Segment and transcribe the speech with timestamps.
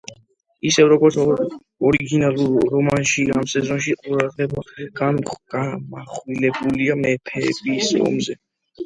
[0.67, 1.17] ისევე, როგორც
[1.89, 4.63] ორიგინალურ რომანში, ამ სეზონში ყურადღება
[5.01, 8.39] გამახვილებულია მეფეების ომზე.